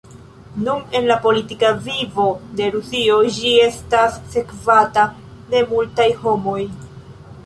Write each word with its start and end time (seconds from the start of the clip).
Nun 0.67 0.79
en 0.99 1.03
la 1.09 1.17
politika 1.25 1.67
vivo 1.89 2.23
de 2.61 2.69
Rusio 2.75 3.17
ĝi 3.35 3.51
estas 3.65 4.17
sekvata 4.37 5.05
de 5.53 5.61
multaj 5.75 6.09
homoj. 6.23 6.59